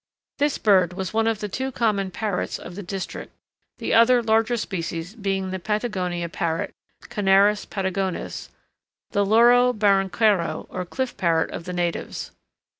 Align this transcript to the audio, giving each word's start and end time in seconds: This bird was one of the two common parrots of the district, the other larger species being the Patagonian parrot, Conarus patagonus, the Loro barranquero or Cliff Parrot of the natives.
This 0.39 0.57
bird 0.57 0.93
was 0.93 1.13
one 1.13 1.27
of 1.27 1.41
the 1.41 1.47
two 1.47 1.71
common 1.71 2.09
parrots 2.09 2.57
of 2.57 2.73
the 2.73 2.81
district, 2.81 3.35
the 3.77 3.93
other 3.93 4.23
larger 4.23 4.57
species 4.57 5.13
being 5.13 5.51
the 5.51 5.59
Patagonian 5.59 6.31
parrot, 6.31 6.71
Conarus 7.03 7.65
patagonus, 7.69 8.49
the 9.11 9.23
Loro 9.23 9.73
barranquero 9.73 10.65
or 10.71 10.85
Cliff 10.85 11.15
Parrot 11.17 11.51
of 11.51 11.65
the 11.65 11.73
natives. 11.73 12.31